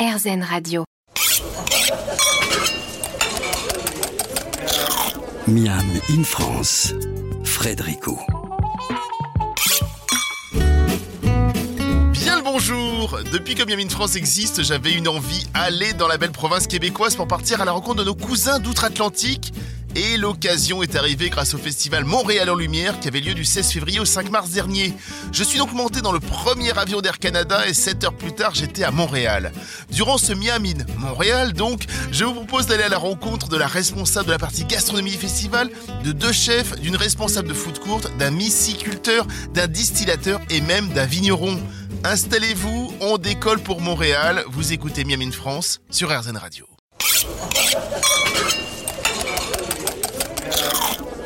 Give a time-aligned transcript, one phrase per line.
[0.00, 0.84] RZN Radio.
[5.46, 6.94] Miam in France,
[7.44, 8.18] Frédérico.
[12.14, 16.16] Bien le bonjour Depuis que Miam in France existe, j'avais une envie, aller dans la
[16.16, 19.52] belle province québécoise pour partir à la rencontre de nos cousins d'outre-Atlantique.
[19.96, 23.72] Et l'occasion est arrivée grâce au festival Montréal en Lumière qui avait lieu du 16
[23.72, 24.94] février au 5 mars dernier.
[25.32, 28.54] Je suis donc monté dans le premier avion d'Air Canada et 7 heures plus tard
[28.54, 29.52] j'étais à Montréal.
[29.90, 34.26] Durant ce Miami Montréal donc, je vous propose d'aller à la rencontre de la responsable
[34.26, 35.70] de la partie gastronomie festival,
[36.04, 41.06] de deux chefs, d'une responsable de food court, d'un myciculteur, d'un distillateur et même d'un
[41.06, 41.60] vigneron.
[42.04, 46.66] Installez-vous, on décolle pour Montréal, vous écoutez Miami France sur RZN Radio.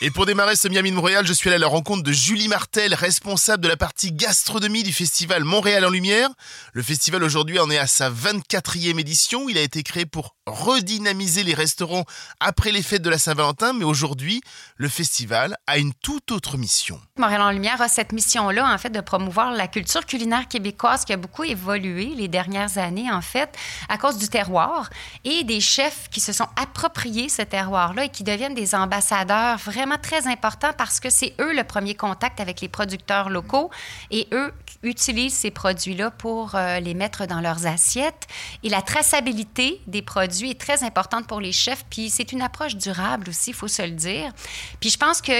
[0.00, 2.94] Et pour démarrer ce Miami Montréal, je suis allé à la rencontre de Julie Martel,
[2.94, 6.30] responsable de la partie gastronomie du festival Montréal en Lumière.
[6.72, 9.48] Le festival aujourd'hui en est à sa 24e édition.
[9.48, 12.04] Il a été créé pour redynamiser les restaurants
[12.38, 14.40] après les fêtes de la Saint-Valentin, mais aujourd'hui,
[14.76, 17.00] le festival a une toute autre mission.
[17.18, 21.12] Montréal en Lumière a cette mission-là, en fait, de promouvoir la culture culinaire québécoise qui
[21.12, 23.52] a beaucoup évolué les dernières années, en fait,
[23.88, 24.90] à cause du terroir
[25.24, 29.87] et des chefs qui se sont appropriés ce terroir-là et qui deviennent des ambassadeurs vraiment
[29.96, 33.70] très importants parce que c'est eux le premier contact avec les producteurs locaux
[34.10, 38.26] et eux utilisent ces produits-là pour euh, les mettre dans leurs assiettes.
[38.62, 41.84] Et la traçabilité des produits est très importante pour les chefs.
[41.88, 44.32] Puis c'est une approche durable aussi, il faut se le dire.
[44.80, 45.32] Puis je pense que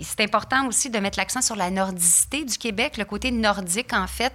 [0.00, 4.06] c'est important aussi de mettre l'accent sur la nordicité du Québec, le côté nordique en
[4.06, 4.32] fait,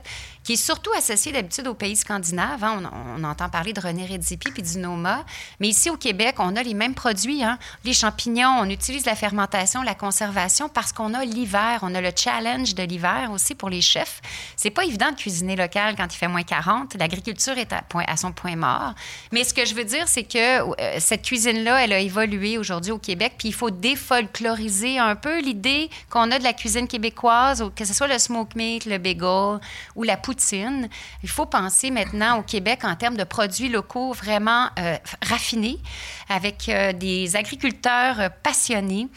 [0.48, 2.64] qui est surtout associé d'habitude aux pays scandinaves.
[2.64, 2.82] Hein.
[3.18, 5.26] On, entend parler de René Redzepi puis du Noma.
[5.60, 7.44] Mais ici au Québec, on a les mêmes produits.
[7.44, 7.60] Hein.
[7.84, 11.80] Les champignons, on utilise la fermentation, la conservation parce qu'on a l'hiver.
[11.82, 14.22] On a le challenge de l'hiver aussi pour les chefs.
[14.56, 16.96] C'est pas évident de cuisiner local quand il fait moins 40.
[16.96, 18.94] L'agriculture est à, son point mort.
[19.34, 22.94] Mais ce que je veux dire, c'est que euh, cette cuisine-là, elle a évolué aujourd'hui
[22.94, 23.34] au Québec.
[23.38, 27.94] Puis il faut défolkloriser un peu l'idée qu'on a de la cuisine québécoise, que ce
[27.94, 29.60] soit le smoke meat, le bagel
[29.98, 30.37] ou la poutine.
[31.24, 35.80] Il faut penser maintenant au Québec en termes de produits locaux vraiment euh, raffinés,
[36.30, 39.08] avec euh, des agriculteurs passionnés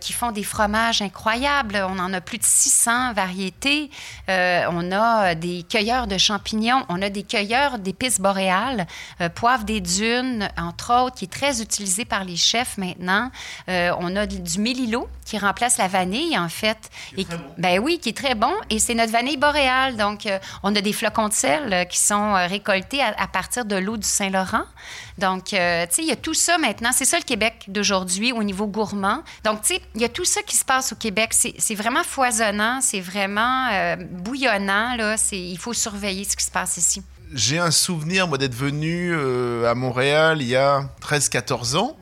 [0.00, 1.84] qui font des fromages incroyables.
[1.88, 3.90] On en a plus de 600 variétés.
[4.28, 8.86] on a des cueilleurs de champignons, on a des cueilleurs d'épices boréales,
[9.34, 13.30] poivre des dunes, entre autres, qui est très utilisé par les chefs maintenant.
[13.68, 16.78] Euh, on a du mélilo qui remplace la vanille, en fait.
[17.16, 17.26] Et,
[17.58, 18.52] Ben oui, qui est très bon.
[18.70, 19.96] Et c'est notre vanille boréale.
[19.96, 23.76] Donc, euh, on a des flocons de sel euh, qui sont récoltés à, partir de
[23.76, 24.64] l'eau du Saint-Laurent.
[25.18, 26.90] Donc, tu sais, il y a tout ça maintenant.
[26.92, 29.22] C'est ça le Québec d'aujourd'hui au niveau gourmand.
[29.44, 31.32] Donc, tu sais, il y a tout ça qui se passe au Québec.
[31.32, 34.96] C'est vraiment foisonnant, c'est vraiment bouillonnant.
[34.96, 35.16] Là.
[35.32, 37.02] Il faut surveiller ce qui se passe ici
[37.34, 41.96] j'ai un souvenir, moi, d'être venu euh, à Montréal il y a 13-14 ans.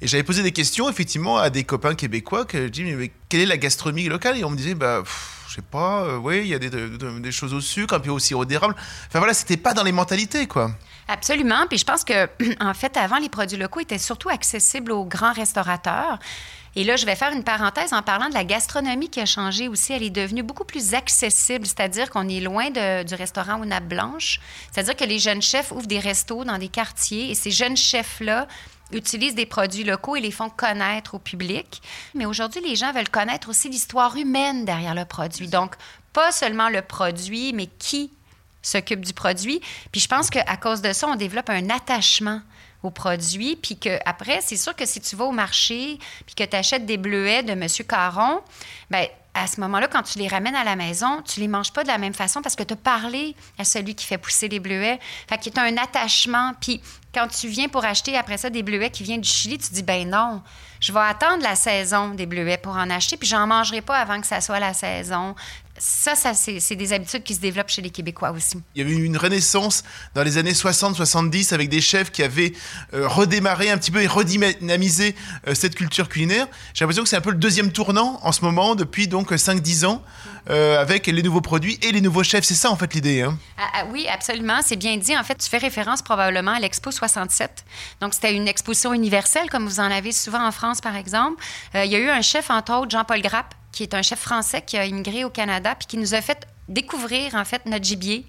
[0.00, 2.46] Et j'avais posé des questions, effectivement, à des copains québécois.
[2.52, 4.38] Je dis, mais quelle est la gastronomie locale?
[4.38, 5.02] Et on me disait, bah,
[5.48, 8.10] je sais pas, euh, oui, il y a des, des, choses au sucre, un peu
[8.10, 8.74] au d'érable.
[9.08, 10.70] Enfin voilà, c'était pas dans les mentalités, quoi.
[11.08, 11.66] Absolument.
[11.68, 12.28] Puis je pense que,
[12.60, 16.18] en fait, avant, les produits locaux étaient surtout accessibles aux grands restaurateurs.
[16.78, 19.66] Et là, je vais faire une parenthèse en parlant de la gastronomie qui a changé
[19.66, 19.94] aussi.
[19.94, 24.40] Elle est devenue beaucoup plus accessible, c'est-à-dire qu'on est loin du restaurant aux nappes blanches.
[24.70, 28.46] C'est-à-dire que les jeunes chefs ouvrent des restos dans des quartiers et ces jeunes chefs-là
[28.92, 31.80] utilisent des produits locaux et les font connaître au public.
[32.14, 35.48] Mais aujourd'hui, les gens veulent connaître aussi l'histoire humaine derrière le produit.
[35.48, 35.74] Donc,
[36.12, 38.12] pas seulement le produit, mais qui
[38.62, 39.60] s'occupe du produit.
[39.92, 42.42] Puis je pense qu'à cause de ça, on développe un attachement
[42.90, 43.56] produits.
[43.56, 46.86] Puis que après, c'est sûr que si tu vas au marché puis que tu achètes
[46.86, 47.66] des bleuets de M.
[47.88, 48.40] Caron,
[48.90, 51.82] bien, à ce moment-là, quand tu les ramènes à la maison, tu les manges pas
[51.82, 54.60] de la même façon parce que tu as parlé à celui qui fait pousser les
[54.60, 54.98] bleuets.
[55.28, 56.52] Fait qu'il y a un attachement.
[56.60, 56.80] Puis
[57.14, 59.82] quand tu viens pour acheter après ça des bleuets qui viennent du Chili, tu dis
[59.82, 60.42] ben non,
[60.80, 64.20] je vais attendre la saison des bleuets pour en acheter, puis j'en mangerai pas avant
[64.20, 65.34] que ça soit la saison
[65.78, 68.58] ça, ça c'est des habitudes qui se développent chez les Québécois aussi.
[68.74, 69.84] Il y avait eu une renaissance
[70.14, 72.52] dans les années 60-70 avec des chefs qui avaient
[72.94, 75.14] euh, redémarré un petit peu et redynamisé
[75.46, 76.46] euh, cette culture culinaire.
[76.74, 79.86] J'ai l'impression que c'est un peu le deuxième tournant en ce moment, depuis donc 5-10
[79.86, 80.02] ans,
[80.48, 82.44] euh, avec les nouveaux produits et les nouveaux chefs.
[82.44, 83.22] C'est ça en fait l'idée.
[83.22, 83.38] Hein?
[83.58, 84.60] Ah, ah, oui, absolument.
[84.62, 85.16] C'est bien dit.
[85.16, 87.64] En fait, tu fais référence probablement à l'Expo 67.
[88.00, 91.42] Donc, c'était une exposition universelle, comme vous en avez souvent en France, par exemple.
[91.74, 94.62] il y a eu un chef, entre autres, Jean-Paul Grappe, qui est un chef français
[94.62, 98.26] qui a immigré au Canada puis qui nous a fait découvrir en fait notre gibier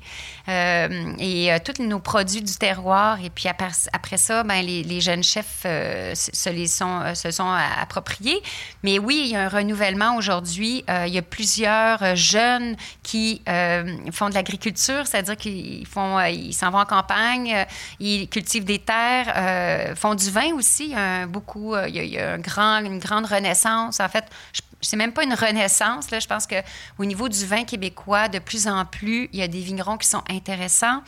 [0.48, 3.20] euh, et euh, tous nos produits du terroir.
[3.24, 8.44] Et puis après, ça, ben, les, jeunes chefs euh, se, les sont, se sont appropriés.
[8.84, 10.84] Mais oui, il y a un renouvellement aujourd'hui.
[10.88, 13.42] il y a plusieurs jeunes qui
[14.12, 17.66] font de l'agriculture, c'est-à-dire qu'ils font, ils s'en vont en campagne,
[18.00, 20.86] ils cultivent des terres, font du vin aussi.
[20.86, 24.00] Il y a beaucoup, il y a, une grande renaissance.
[24.00, 24.26] En fait,
[24.81, 26.12] c'est même pas une renaissance.
[26.12, 26.19] Là.
[26.19, 29.59] Je pense qu'au niveau du vin québécois, de plus en plus, il y a des
[29.59, 31.01] vignerons qui sont intéressants.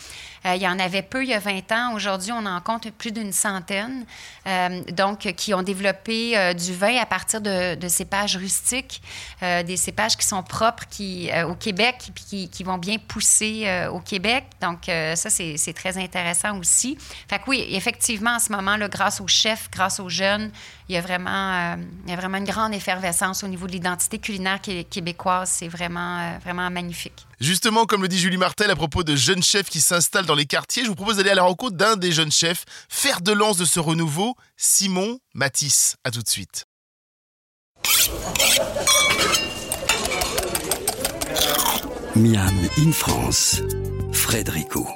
[0.45, 1.93] Euh, il y en avait peu il y a 20 ans.
[1.93, 4.05] Aujourd'hui, on en compte plus d'une centaine.
[4.47, 9.01] Euh, donc, qui ont développé euh, du vin à partir de, cépages rustiques,
[9.41, 14.45] des cépages qui sont propres qui, au Québec puis qui, vont bien pousser au Québec.
[14.61, 16.97] Donc, ça, c'est très intéressant aussi.
[17.27, 20.51] Fait que oui, effectivement, en ce moment, là, grâce aux chefs, grâce aux jeunes,
[20.87, 21.75] il y a vraiment,
[22.05, 25.49] il y a vraiment une grande effervescence au niveau de l'identité culinaire québécoise.
[25.49, 27.25] C'est vraiment, vraiment magnifique.
[27.41, 30.45] Justement, comme le dit Julie Martel à propos de jeunes chefs qui s'installent dans les
[30.45, 33.57] quartiers, je vous propose d'aller à la rencontre d'un des jeunes chefs, fer de lance
[33.57, 35.97] de ce renouveau, Simon Matisse.
[36.03, 36.65] À tout de suite.
[42.15, 43.61] Miam in France,
[44.11, 44.87] Frédérico.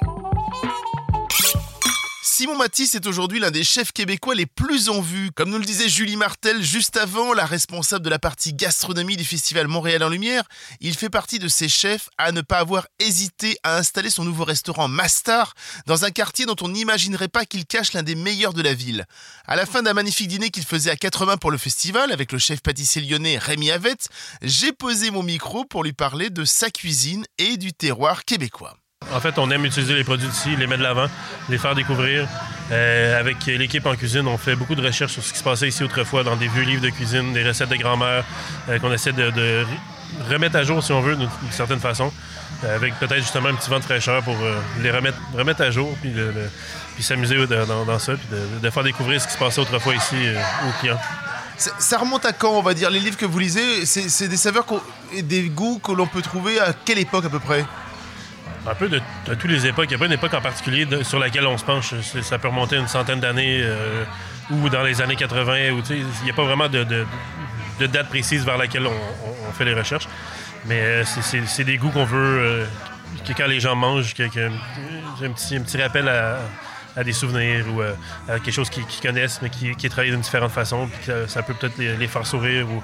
[2.36, 5.30] Simon Matisse est aujourd'hui l'un des chefs québécois les plus en vue.
[5.30, 9.24] Comme nous le disait Julie Martel juste avant, la responsable de la partie gastronomie du
[9.24, 10.42] festival Montréal en Lumière,
[10.80, 14.42] il fait partie de ces chefs à ne pas avoir hésité à installer son nouveau
[14.42, 15.54] restaurant Mastar
[15.86, 19.06] dans un quartier dont on n'imaginerait pas qu'il cache l'un des meilleurs de la ville.
[19.46, 22.40] À la fin d'un magnifique dîner qu'il faisait à 80 pour le festival avec le
[22.40, 24.08] chef pâtissier lyonnais Rémi Avette,
[24.42, 28.76] j'ai posé mon micro pour lui parler de sa cuisine et du terroir québécois.
[29.12, 31.06] En fait, on aime utiliser les produits d'ici, les mettre de l'avant,
[31.48, 32.26] les faire découvrir.
[32.72, 35.68] Euh, avec l'équipe en cuisine, on fait beaucoup de recherches sur ce qui se passait
[35.68, 38.24] ici autrefois dans des vieux livres de cuisine, des recettes de grand-mère
[38.68, 39.64] euh, qu'on essaie de,
[40.30, 42.10] remettre à jour, si on veut, d'une certaine façon,
[42.64, 44.36] euh, avec peut-être justement un petit vent de fraîcheur pour
[44.80, 46.14] les remettre, remettre à jour, puis,
[47.00, 50.16] s'amuser dans, ça, puis de, faire découvrir ce qui se passait autrefois ici
[50.66, 50.98] aux clients.
[51.56, 54.66] Ça remonte à quand, on va dire, les livres que vous lisez C'est des saveurs
[55.12, 57.64] et des goûts que l'on peut trouver à quelle époque à peu près?
[58.66, 59.86] Un peu de, de toutes les époques.
[59.86, 61.94] Il n'y a pas une époque en particulier sur laquelle on se penche.
[62.22, 64.04] Ça peut remonter une centaine d'années euh,
[64.50, 65.56] ou dans les années 80.
[65.90, 67.06] Il n'y a pas vraiment de,
[67.78, 70.08] date précise vers laquelle on, fait les recherches.
[70.66, 72.64] Mais euh, c'est des goûts qu'on veut euh,
[73.26, 77.82] que quand les gens mangent, qu'il y ait un, petit, rappel à, des souvenirs ou
[77.82, 80.88] à quelque chose qu'ils connaissent, mais qui, est travaillé d'une différente façon.
[81.26, 82.82] Ça, peut peut-être les, faire sourire ou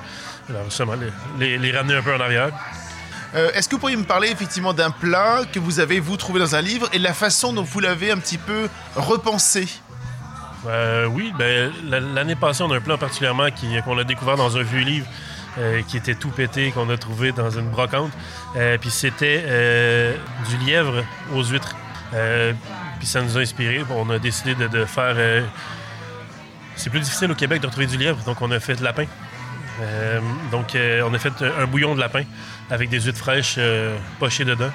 [0.66, 0.94] justement,
[1.38, 2.50] les ramener un peu en arrière.
[3.34, 6.40] Euh, est-ce que vous pourriez me parler effectivement d'un plat que vous avez, vous, trouvé
[6.40, 9.68] dans un livre et la façon dont vous l'avez un petit peu repensé?
[10.66, 11.72] Euh, Oui, ben,
[12.14, 13.46] l'année passée, on a un plat particulièrement
[13.84, 15.06] qu'on a découvert dans un vieux livre.
[15.58, 18.12] Euh, qui était tout pété, qu'on a trouvé dans une brocante.
[18.80, 20.14] puis c'était
[20.48, 21.04] du lièvre
[21.34, 21.74] aux huîtres.
[22.98, 23.84] puis ça nous a inspiré.
[23.90, 25.16] On a décidé de, faire.
[26.76, 29.06] c'est plus difficile au Québec de retrouver du lièvre, donc on a fait de lapin.
[30.50, 32.24] Donc on a fait un bouillon de lapin
[32.70, 34.70] avec des huîtres fraîches euh, pochées dedans.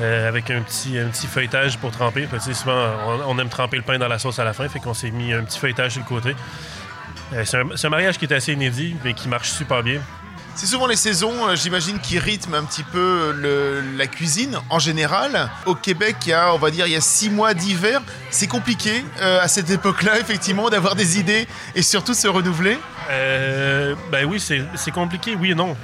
[0.00, 2.28] Euh, avec un petit, un petit feuilletage pour tremper.
[2.52, 2.88] souvent,
[3.26, 5.32] on, aime tremper le pain dans la sauce à la fin, fait qu'on s'est mis
[5.32, 6.36] un petit feuilletage sur le côté.
[7.32, 10.00] Euh, c'est, un, mariage qui est assez inédit, mais qui marche super bien.
[10.54, 13.34] C'est souvent les saisons, j'imagine, qui rythment un petit peu
[13.96, 15.50] la cuisine en général.
[15.66, 18.00] Au Québec, il y a, on va dire, il y a six mois d'hiver.
[18.30, 22.78] C'est compliqué à cette époque-là, effectivement, d'avoir des idées et surtout de se renouveler.
[23.08, 25.76] Ben oui, c'est, compliqué, oui et non.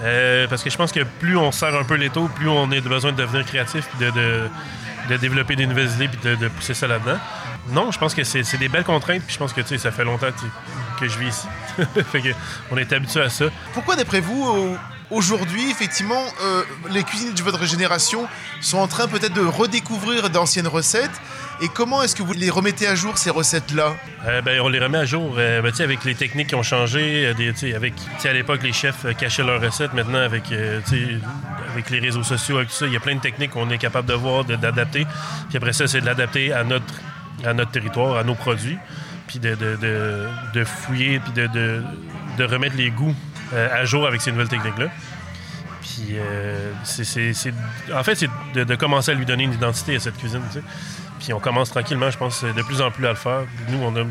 [0.00, 2.70] Euh, parce que je pense que plus on serre un peu les taux, plus on
[2.70, 6.86] a besoin de devenir créatif, de, de, développer des nouvelles idées, puis de, pousser ça
[6.86, 7.18] là-dedans.
[7.70, 10.28] Non, je pense que c'est des belles contraintes, puis je pense que ça fait longtemps
[11.00, 11.46] que je vis ici.
[12.12, 12.28] fait que
[12.70, 13.46] on est habitué à ça.
[13.72, 14.78] Pourquoi, d'après vous,
[15.10, 18.26] aujourd'hui, effectivement, euh, les cuisines de votre génération
[18.60, 21.20] sont en train peut-être de redécouvrir d'anciennes recettes
[21.60, 23.96] et comment est-ce que vous les remettez à jour, ces recettes-là?
[24.26, 27.26] Euh, ben, on les remet à jour euh, ben, avec les techniques qui ont changé.
[27.26, 29.92] Euh, des, avec, à l'époque, les chefs cachaient leurs recettes.
[29.92, 33.50] Maintenant, avec, avec les réseaux sociaux, avec tout ça, il y a plein de techniques
[33.50, 35.06] qu'on est capable de voir, d'adapter.
[35.48, 36.94] Puis après ça, c'est de l'adapter à notre,
[37.44, 38.78] à notre territoire, à nos produits.
[39.26, 43.14] Puis de, de, fouiller, puis de, remettre les goûts
[43.52, 44.86] à jour avec ces nouvelles techniques-là.
[45.98, 46.16] Puis,
[46.84, 47.52] c'est,
[47.94, 50.42] en fait, c'est de, commencer à lui donner une identité à cette cuisine.
[51.18, 53.44] Puis on commence tranquillement, je pense, de plus en plus à le faire.
[53.70, 54.04] Nous, on a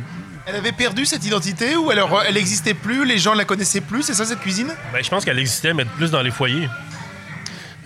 [0.50, 3.82] elle avait perdu cette identité ou alors elle n'existait plus, les gens ne la connaissaient
[3.82, 4.74] plus, c'est ça cette cuisine?
[4.94, 6.70] Ben, Je pense qu'elle existait, mais plus dans les foyers.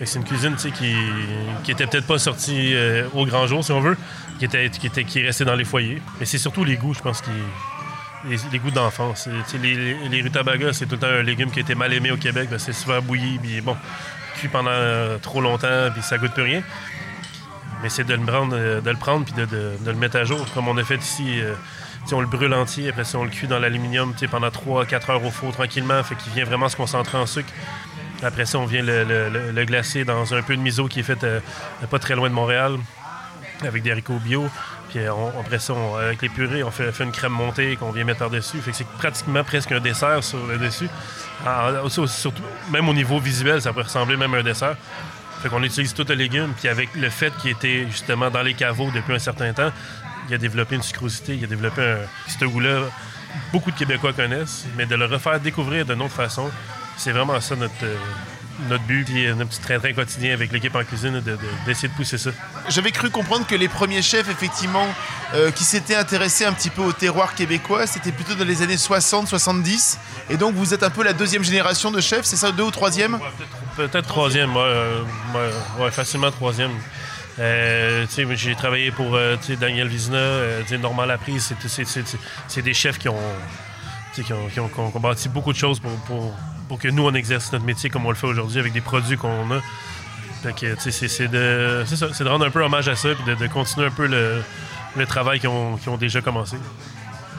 [0.04, 0.70] C'est une cuisine qui,
[1.64, 3.96] qui était peut-être pas sortie euh, au grand jour, si on veut,
[4.38, 6.00] qui, était, qui, était, qui restait dans les foyers.
[6.20, 7.30] Mais c'est surtout les goûts, je pense, qui,
[8.24, 9.28] les, goûts d'enfance.
[9.60, 12.48] Les, rutabagas, c'est tout un légume qui a été mal aimé au Québec.
[12.50, 13.76] Ben, c'est souvent bouilli, puis bon,
[14.36, 16.62] cuit pendant euh, trop longtemps, puis ça goûte plus rien.
[17.82, 20.84] Mais c'est de le prendre, euh, puis de, le mettre à jour, comme on a
[20.84, 21.40] fait ici.
[21.40, 21.54] euh,
[22.12, 25.30] on le brûle entier, après ça, on le cuit dans l'aluminium pendant 3-4 heures au
[25.30, 27.52] four tranquillement, fait qu'il vient vraiment se concentrer en sucre.
[28.22, 31.26] Après ça, on vient le, glacer dans un peu de miso qui est fait
[31.90, 32.78] pas très loin de Montréal,
[33.66, 34.48] avec des haricots bio.
[34.90, 38.20] Puis euh, après ça, avec les purées, on fait, une crème montée qu'on vient mettre
[38.20, 38.58] par-dessus.
[38.60, 40.88] Fait que c'est pratiquement presque un dessert sur le dessus.
[41.46, 44.76] Ah, surtout, même au niveau visuel, ça peut ressembler même à un dessert.
[45.42, 46.52] Fait qu'on utilise tout le légume.
[46.58, 49.72] Puis avec le fait qu'il était justement dans les caveaux depuis un certain temps,
[50.28, 51.98] il a développé une sucrosité, il a développé un...
[52.28, 52.82] Ce goût-là,
[53.52, 56.50] beaucoup de Québécois connaissent, mais de le refaire découvrir d'une autre façon,
[56.96, 57.96] c'est vraiment ça notre, euh,
[58.68, 61.88] notre but, puis euh, notre petit train-train quotidien avec l'équipe en cuisine, de- de- d'essayer
[61.88, 62.30] de, pousser ça.
[62.68, 64.86] J'avais cru comprendre que les premiers chefs, effectivement,
[65.34, 68.76] euh, qui s'étaient intéressés un petit peu au terroir québécois, c'était plutôt dans les années
[68.76, 69.98] 60-70.
[70.30, 72.70] Et donc, vous êtes un peu la deuxième génération de chefs, c'est ça, deux ou
[72.70, 73.14] troisième?
[73.14, 73.20] Ouais,
[73.76, 75.02] peut-être- troisième, ouais, euh,
[75.78, 76.72] ouais, facilement troisième.
[77.38, 78.04] Euh,
[78.34, 79.88] j'ai travaillé pour euh, Daniel
[80.18, 81.58] euh, sais, Normand Laprise, c'est-
[82.62, 83.16] des chefs qui ont,
[84.14, 86.36] qui ont, qui ont- qui ont- qui ont bâti beaucoup de choses pour, pour,
[86.72, 89.18] pour que nous, on exerce notre métier comme on le fait aujourd'hui avec des produits
[89.18, 89.60] qu'on a.
[90.78, 95.38] C'est de, rendre un peu hommage à ça et de, continuer un peu le, travail
[95.38, 96.56] qu'ils ont, déjà commencé.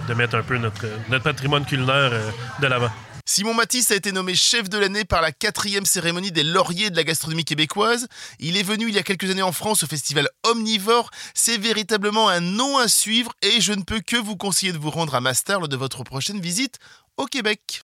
[0.07, 0.85] De mettre un peu notre,
[1.23, 2.29] patrimoine culinaire euh,
[2.61, 2.91] de l'avant.
[3.25, 6.95] Simon Matisse a été nommé chef de l'année par la quatrième cérémonie des lauriers de
[6.95, 8.07] la gastronomie québécoise.
[8.37, 11.09] Il est venu il y a quelques années en France au festival Omnivore.
[11.33, 14.91] C'est véritablement un nom à suivre et je ne peux que vous conseiller de vous
[14.91, 16.77] rendre à Master lors de votre prochaine visite
[17.17, 17.81] au Québec.